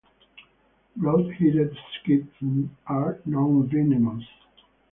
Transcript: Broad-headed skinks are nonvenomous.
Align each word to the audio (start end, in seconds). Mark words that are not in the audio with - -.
Broad-headed 0.95 1.77
skinks 2.03 2.33
are 2.87 3.19
nonvenomous. 3.27 4.25